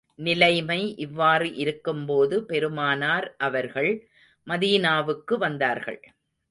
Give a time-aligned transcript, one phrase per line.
[0.19, 3.91] நிலைமை இவ்வாறு இருக்கும் போது, பெருமானார் அவர்கள்
[4.47, 6.01] மதீனாவுக்கு வந்தார்கள்.